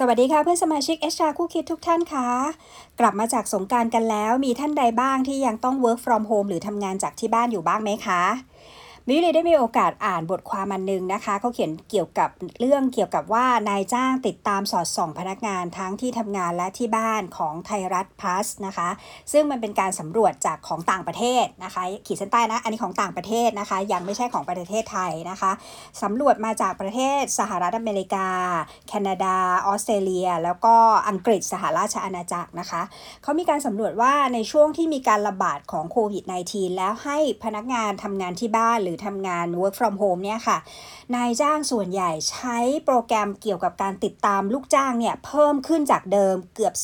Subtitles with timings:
[0.00, 2.28] สวัสดีค่ะเพื่อนสมาชิกเอชาคู่คิดทุกท่านคะ
[3.00, 8.22] กลับมาจากสงการกันแล้วมีท่านใดบ้างที่ยังต้อง work from home หรือทำงานจากที่บ้านอยู่บ้างไหมคะ
[9.10, 18.88] มิวเลยได้มีโอกาสอ่านบทความอันนึงนะคะเขาเขียนเกี่ยวกับเรื่องเกี่ยวกับว่านายจ้างติดตามสอดส่องพนักงานทั้งที่ทำงานและที่บ้านของไทยรัฐพลัสนะคะ
[19.32, 25.50] ซึ่งมันเป็นการสำรวจจากของต่างประเทศนะคะ ขีดเส้นใต้นะอันนี้ของต่างประเทศนะคะ ยังไม่ใช่ของประเทศไทยนะคะ
[26.02, 28.28] สำรวจมาจากประเทศสหรัฐอเมริกา
[28.88, 29.36] แคนาดา
[29.66, 30.74] ออสเตรเลีย แล้วก็
[31.08, 32.82] อังกฤษสหราชอาณาจักรนะคะ
[33.22, 40.58] เขามีการสำรวจว่าในช่วงที่มีการระบาดของโควิด -19 แล้วให้พนักงานทำงานที่บ้านหรือทำงาน work from home เนี่ยค่ะ
[41.14, 46.74] นายจ้างส่วนใหญ่ใช้โปรแกรมเกี่ยวกับการติดตามลูกจ้างเนี่ยเพิ่มขึ้นจากเดิมเกือบ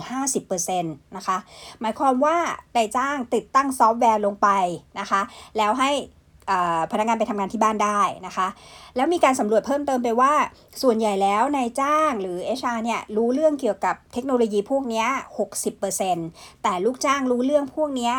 [0.00, 1.38] 35-50%นะคะ
[1.80, 2.36] หมายความว่า
[2.76, 4.48] นายจ้างติดตั้งซอฟต์แวร์ลงไป
[5.00, 5.20] นะคะ
[5.56, 5.92] แล้วให้
[6.92, 8.48] พนักงานไปทำงานที่บ้านได้นะคะ
[8.96, 10.32] แล้วมีการสำรวจเพิ่มเติมไปว่า
[10.82, 15.04] ส่วนใหญ่แล้วนายจ้างหรือ HR เนี่ยรู้เรื่องเกี่ยวกับเทคโนโลยีพวกนี้
[15.84, 18.12] 60%แต่ลูกจ้างรู้เรื่องพวกนี้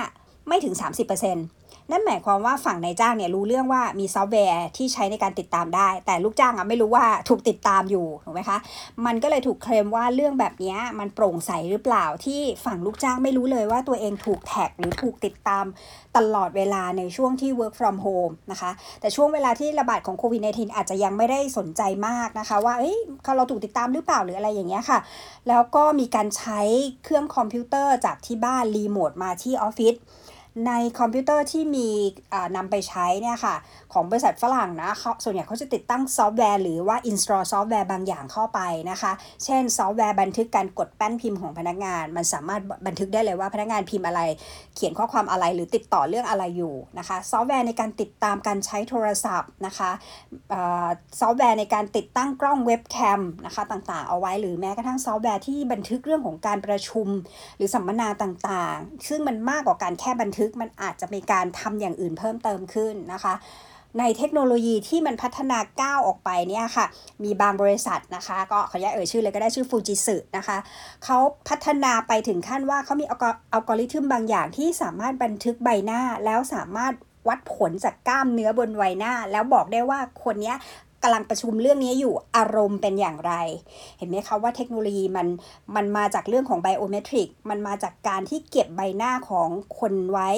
[0.48, 0.74] ไม่ถึง
[1.20, 8.58] 30% นั่นหมายความว่าฝั่งนายจ้างเนี่ยรู้เรื่องว่ามีซอฟต์แวร์ที่ใช้ในการติดตามได้ แต่ลูกจ้างอะไม่รู้ว่าถูกติดตามอยู่ถูกไหมคะ
[9.06, 15.66] มันก็เลยถูกเคลมว่าเรื่องแบบนี้มันโปร่งใสหรือเปล่าที่ฝั่งลูกจ้างไม่รู้เลยว่าตัวเองถูกแท็กหรือถูกติดตาม
[16.18, 18.72] ตลอดเวลาในช่วงที่ work from home นะคะ
[19.02, 22.98] แต่ช่วงเวลาที่ระบาดของโควิด -19 อาจจะยังไม่ได้สนใจมากนะคะ ว่าเอ้ย
[23.38, 25.00] เราถูกติดตามหรือเปล่าหรืออะไรอย่างเงี้ยค่ะ
[25.48, 26.62] แล้วก็มีการใช้
[27.04, 29.96] เครื่องคอมพิวเตอร์จากที่บ้านรีโมทมาที่ออฟฟิศ
[30.68, 31.90] ในคอมพิวเตอร์ที่มี
[32.56, 33.56] นำไปใช้เนี่ยค่ะ
[33.94, 38.60] ของบริษัทฝรั่งนะเขาส่วนใหญ่เขาจะติดตั้งซอฟต์แวร์หรือว่า install ซอฟต์แวร์บางอย่างเข้าไป
[38.92, 39.12] นะคะ
[39.44, 44.22] เช่น ซอฟต์แวร์บันทึกการกดแป้นพิมพ์ของพนักงาน มันสามารถบันทึกได้เลยว่าพนักงานพิมพ์อะไร
[44.76, 49.92] เขียนข้อความอะไรหรือติดต่อเรื่องอะไรอยู่นะคะ ซอฟต์แวร์ในการติดตามการใช้โทรศัพท์นะคะ
[51.20, 57.08] ซอฟต์แวร์ในการติดตั้งกล้องเว็บแคมนะคะต่างๆ เอาไว้หรือแม้กระทั่งซอฟต์แวร์ที่บันทึกเรื่องของการประชุม
[57.58, 63.34] หรือสัมมนาต่างๆ ซึ่งมันมากกว่าการแค่บันทึกมันอาจจะมีการทำอย่างอื่นเพิ่มเติมขึ้นนะคะ
[64.00, 66.86] ในเทคโนโลยีที่มันพัฒนาก้าวออกไปเนี่ยค่ะ
[67.24, 70.58] มีบางบริษัทนะคะ ก็ขออนุญาตเอ่ยชื่อเลยก็ได้ชื่อฟูจิสึนะคะ
[71.04, 71.18] เขา
[71.50, 73.16] พัฒนาไปถึงขั้นว่าเขามีอั
[73.62, 76.94] ลกอริทึมบางอย่างที่สามารถบันทึกใบหน้าแล้วสามารถ
[77.28, 80.54] วัดผลจากกล้ามเนื้อบนใบหน้า แล้วบอกได้ว่าคนนี้
[81.04, 83.34] กำลังประชุมเรื่องนี้อยู่อารมณ์เป็นอย่างไร
[83.98, 85.28] เห็นไหมคะว่าเทคโนโลยีมัน
[85.76, 89.48] มันมาจากเรื่องของไบโอเมตริกมันมาจากการที่เก็บใบหน้าของ
[89.80, 90.30] คนไว้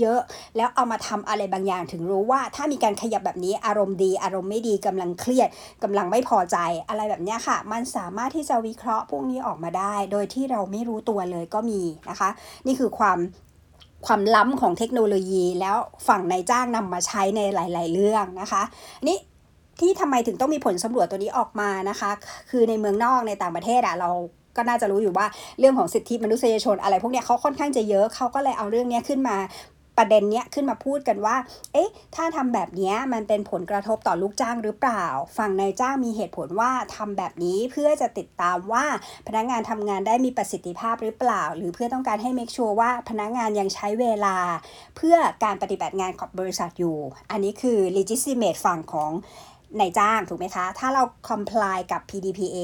[0.00, 5.48] เยอะๆ แล้วเอามาทำอะไรบางอย่างถึงรู้ว่า ถ้ามีการขยับแบบนี้อารมณ์ดี อารมณ์ไม่ดีกำลังเครียด
[5.82, 6.56] กำลังไม่พอใจ
[6.88, 11.80] อะไรแบบนี้ค่ะ มันสามารถที่จะวิเคราะห์พวกนี้ออกมาได้ โดยที่เราไม่รู้ตัวเลยก็มี
[12.10, 12.30] นะคะ
[12.66, 13.18] นี่คือความ
[14.06, 15.76] ความล้ำของเทคโนโลยีแล้ว
[16.08, 18.62] ฝั่งนายจ้างนำมาใช้ในหลาย ๆ เรื่องนะคะ
[19.08, 19.18] นี่
[19.80, 22.10] ที่ทำไมถึงต้องมีผลสำรวจตัวนี้ออกมานะคะ
[22.50, 24.10] คือในเมืองนอกในต่างประเทศอะเรา
[24.56, 25.26] ก็น่าจะรู้อยู่ว่า
[25.58, 29.36] เรื่องของสิทธิมนุษยชนอะไรพวกเนี้ยเขาค่อนข้างจะเยอะเขาก็เลยเอาเรื่องนี้ขึ้นมา
[30.02, 31.36] ประเด็นเนี้ยขึ้นมาพูดกันว่า
[31.72, 35.04] เอ๊ะ ถ้าทำแบบนี้มันเป็นผลกระทบต่อลูกจ้างหรือเปล่า
[35.38, 38.84] ฝั่งนายจ้างมีเหตุผลว่าทำแบบนี้เพื่อจะติดตามว่า
[39.26, 44.36] พนักงานทำงานได้มีประสิทธิภาพหรือเปล่า หรือเพื่อต้องการให้ make sure ว่าพนักงานยังใช้เวลา
[44.96, 46.98] เพื่อการปฏิบัติงานของบริษัทอยู่
[47.30, 49.10] อันนี้คือ legitimate ฝั่งของ
[49.78, 52.58] นายจ้างถูกไหมคะ ถ้าเรา comply กับ PDPA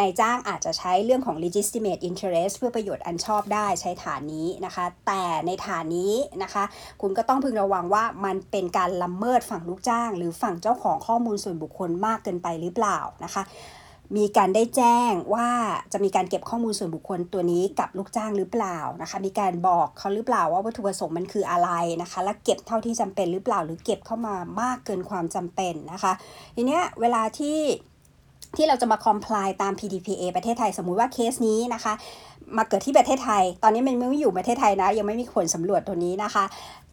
[0.00, 6.64] นายจ้างอาจจะใช้เรื่องของ legitimate interest เพื่อประโยชน์อันชอบได้ใช้ฐานนี้นะคะ แต่ในฐานนี้นะคะ
[7.00, 13.42] คุณก็ต้องพึงระวังว่ามันเป็นการละเมิดฝั่งลูกจ้าง หรือฝั่งเจ้าของข้อมูลส่วนบุคคลมากเกินไปหรือเปล่านะคะ
[14.16, 15.48] มีการได้แจ้งว่า
[15.92, 21.70] จะมีการเก็บข้อมูลส่วนบุคคลตัวนี้กับลูกจ้างหรือเปล่านะคะ มีการบอกเขาหรือเปล่าว่าวัตถุประสงค์มันคืออะไร
[22.02, 26.12] นะคะ และเก็บเท่าที่จำเป็นหรือเปล่า หรือเก็บเข้ามามากเกินความจำเป็นนะคะ
[26.56, 27.58] ทีเนี้ยเวลาที่
[28.56, 31.92] ที่เราจะมา comply ตาม PDPA ประเทศไทยสมมุติว่าเคสนี้นะคะ
[32.56, 36.44] มาเกิดที่ประเทศไทย ตอนนี้มันไม่อยู่ประเทศไทยนะ ยังไม่มีผลสำรวจตัวนี้นะคะ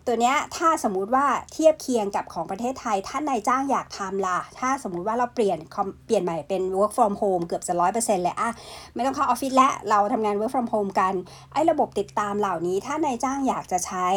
[0.07, 5.59] ตัวเนี้ยถ้าสมมุติว่าเทียบเคียงกับของประเทศไทยถ้านายจ้างอยากทำล่ะ ถ้าสมมุติว่าเราเปลี่ยน
[6.05, 8.49] เปลี่ยนใหม่เป็น work from home เกือบจะร้อยเปอร์เซ็นต์เลยอะ
[8.93, 11.13] ไม่ต้องเข้าออฟฟิศและเราทำงาน work from home กัน
[11.53, 14.07] ไอ้ระบบติดตามเหล่านี้ ถ้านายจ้างอยากจะใช้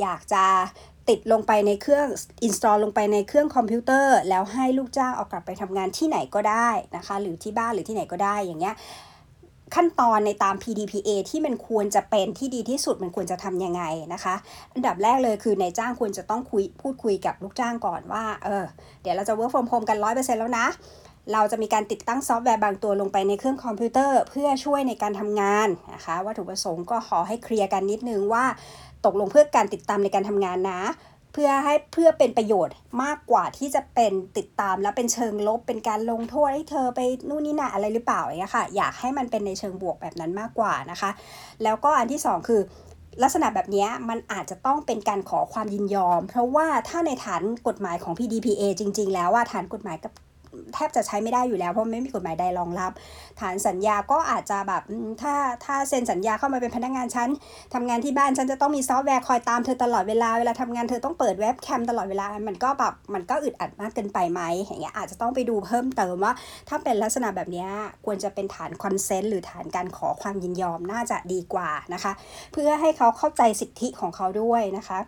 [0.00, 0.44] อยากจะ
[1.08, 2.06] ติดลงไปในเครื่อง
[2.46, 8.74] install ลงไปในเครื่องคอมพิวเตอร์ แล้วให้ลูกจ้างเอากลับไปทำงานที่ไหนก็ได้นะคะ หรือที่บ้านหรือที่ไหนก็ได้อย่างเงี้ย
[9.74, 13.82] ขั้นตอนในตาม PDPA ที่มันควรจะเป็นที่ดีที่สุดมันควรจะทำยังไง
[14.14, 14.34] นะคะ
[14.74, 18.64] อันดับแรกเลยคือนายจ้างควรจะต้องคุยพูดคุยกับลูกจ้างก่อนว่าเออ
[19.02, 20.66] เดี๋ยวเราจะ work from home กัน 100%แล้วนะ
[21.32, 28.44] เราจะมีการติดตั้งซอฟต์แวร์บางตัวลงไปในเครื่องคอมพิวเตอร์ เพื่อช่วยในการทำงานนะคะวัตถุประสงค์ก็ขอให้เคลียร์กันนิดนึงว่า
[29.04, 30.80] ตกลงเพื่อการติดตามในการทำงานนะ
[31.34, 41.10] เพื่อให้เพื่อเป็นประโยชน์มากกว่าที่จะเป็นติดตามแล้วเป็นเชิงลบ เป็นการลงโทษให้เธอไปนู่นนี่น่ะอะไรหรือเปล่าอย่างเงี้ยค่ะอยากให้มันเป็นในเชิงบวกแบบนั้นมากกว่านะคะ
[41.62, 42.60] แล้วก็อันที่สองคือ
[43.22, 50.12] ลักษณะแบบนี้มันอาจจะต้องเป็นการขอความยินยอม เพราะว่าถ้าในฐานกฎหมายของ PDPA จริง ๆ แล้วว่าฐานกฎหมายกับ
[50.74, 52.92] แทบจะใช้ไม่ได้อยู่แล้วเพราะไม่มีกฎหมายใดรองรับ
[53.40, 54.82] ฐานสัญญาก็อาจจะแบบ
[55.22, 55.34] ถ้า
[55.64, 57.28] ถ้าเซ็นสัญญาเข้ามาเป็นพนักงานฉัน
[57.74, 66.32] ทำงานที่บ้านฉันจะต้องมีซอฟต์แวร์คอยตามเธอตลอดเวลาเวลาทำงานเธอต้องเปิดเว็บแคมตลอดเวลา มันก็แบบมันก็อึดอัดมากเกินไปไหมอย่างเงี้ยอาจจะต้องไปดูเพิ่มเติมว่า
[66.68, 67.66] ถ้าเป็นลักษณะแบบนี้
[68.04, 72.12] ควรจะเป็นฐาน consent หรือฐานการขอความยินยอมน่าจะดีกว่านะคะ
[72.52, 74.98] เพื่อให้เขาเข้าใจสิทธิของเขาด้วยนะคะ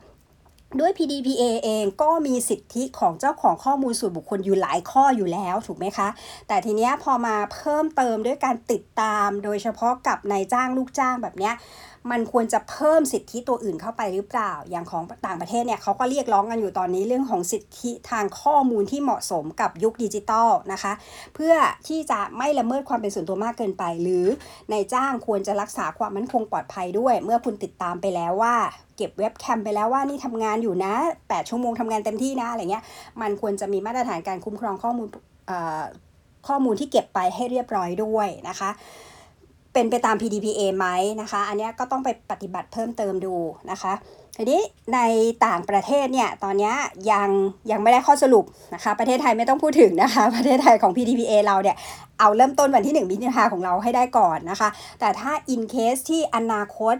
[0.81, 6.09] ด้วย PDPA เองก็มีสิทธิของเจ้าของข้อมูลส่วนบุคคลอยู่หลายข้ออยู่แล้วถูกไหมคะ
[6.49, 11.55] แต่ทีเนี้ยพอมาเพิ่มเติมด้วยการติดตาม โดยเฉพาะกับนายจ้างลูกจ้างแบบเนี้ย
[12.11, 20.93] มันควรจะเพิ่มสิทธิตัวอื่นเข้าไปหรือเปล่า อย่างของต่างประเทศเนี่ยเขาก็เรียกร้องกันอยู่ตอนนี้เรื่องของสิทธิทางข้อมูลที่เหมาะสมกับยุคดิจิตอลนะคะ
[21.35, 21.55] เพื่อ
[21.89, 24.27] ที่จะไม่ละเมิดความเป็นส่วนตัวมากเกินไป หรือ
[24.73, 28.55] นายจ้างควรจะรักษาความมั่นคงปลอดภัยด้วย เมื่อคุณติดตามไปแล้วว่า
[28.97, 30.95] เก็บเว็บแคมไปแล้วว่านี่ทำงานอยู่นะ
[31.27, 32.85] 8 ชั่วโมงทำงานเต็มที่นะอะไรเงี้ย
[33.21, 35.09] มันควรจะมีมาตรฐานการคุ้มครองข้อมูล
[36.49, 38.71] ข้อมูลที่เก็บไปให้เรียบร้อยด้วยนะคะ
[39.77, 40.87] เป็นไปตาม PDPA ไหม
[41.21, 43.35] นะคะ อันนี้ก็ต้องไปปฏิบัติเพิ่มเติมดู
[43.71, 43.93] นะคะ
[44.37, 44.63] ทีนี้
[44.95, 45.01] ใน
[45.47, 46.75] ต่างประเทศเนี่ยตอนนี้ย
[47.13, 47.29] ยัง
[47.71, 48.45] ยังไม่ได้ข้อสรุป
[48.75, 51.77] นะคะ ประเทศไทยไม่ต้องพูดถึงนะคะ ประเทศไทยของ PDPA เราเนี่ย
[52.21, 54.69] เอาเริ่มต้นวันที่1มิถุนายนของเราให้ได้ก่อนนะคะ
[55.01, 56.95] แต่ถ้า in case ที่อนาคต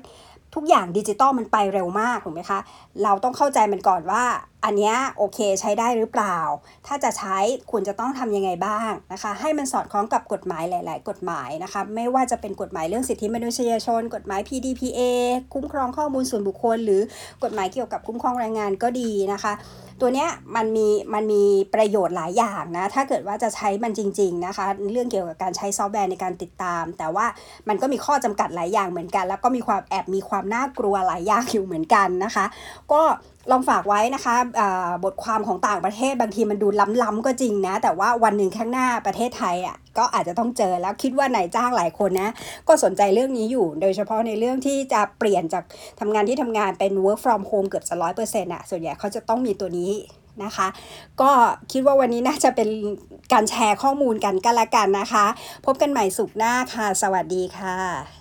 [0.57, 2.59] ทุกอย่างดิจิตอลมันไปเร็วมากถูกไหมคะ
[3.03, 4.25] เราต้องเข้าใจมันก่อนว่า
[4.65, 6.37] อันนี้โอเคใช้ได้หรือเปล่า
[6.87, 7.37] ถ้าจะใช้
[7.71, 15.01] คุณจะต้องทำยังไงบ้างนะคะ ให้มันสอดคล้องกับกฎหมายหลาย ๆ กฎหมายนะคะ ไม่ว่าจะเป็นกฎหมายเรื่องสิทธิมนุษยชน กฎหมาย PDPA
[15.55, 17.03] คุ้มครองข้อมูลส่วนบุคคล หรือ
[17.45, 19.55] กฎหมายเกี่ยวกับคุ้มครองแรงงานก็ดีนะคะ
[20.01, 21.45] ตัวเนี้ยมันมีมันมี
[21.75, 27.27] ประโยชน์หลายอย่างนะ ถ้าเกิดว่าจะใช้มันจริง ๆนะคะ เรื่องเกี่ยวกับการใช้ซอฟต์แวร์ในการติดตาม แต่ว่า
[27.69, 32.45] มันก็มีข้อจำกัดหลายอย่างเหมือนกัน แล้วก็มีความแอบมีความน่ากลัวหลายอย่างอยู่เหมือนกันนะคะ
[32.93, 33.03] ก็
[33.51, 34.35] ลองฝากไว้นะคะ
[35.05, 36.69] บทความของต่างประเทศบางทีมันดู
[37.03, 42.31] ล้ำๆก็จริงนะ แต่ว่าวันหนึ่งข้างหน้าประเทศไทยอะก็อาจจะต้องเจอแล้วคิดว่านายจ้างหลายคนนะ
[42.69, 45.65] ก็สนใจเรื่องนี้อยู่ โดยเฉพาะในเรื่องที่จะเปลี่ยนจาก
[46.01, 49.93] ทำงานที่ทำงานเป็น work from home เกือบจะร้อยเปอร์เซ็นต์อะส่วนใหญ่เขาจะต้องมีตัวนี้
[50.45, 50.69] นะคะ
[51.21, 51.31] ก็
[51.73, 52.69] คิดว่าวันนี้น่าจะเป็น
[53.33, 55.27] การแชร์ข้อมูลกันกันละกันนะคะ
[55.67, 58.07] พบกันใหม่สุขหน้าค่ะ สวัสดีค่ะ